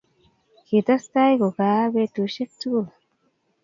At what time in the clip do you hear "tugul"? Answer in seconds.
2.59-2.87